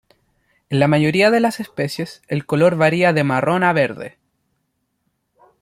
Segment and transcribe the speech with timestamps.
[0.69, 4.17] En la mayoría de las especies el color varía de marrón a verde.